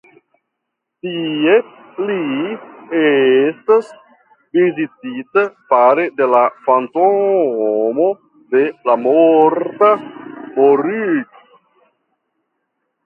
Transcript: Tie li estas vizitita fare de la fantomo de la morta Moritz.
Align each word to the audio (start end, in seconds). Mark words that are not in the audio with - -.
Tie 1.07 1.57
li 2.05 2.15
estas 2.99 3.91
vizitita 4.59 5.43
fare 5.73 6.05
de 6.21 6.29
la 6.31 6.41
fantomo 6.69 8.07
de 8.55 8.63
la 8.91 8.95
morta 9.05 9.91
Moritz. 10.57 11.39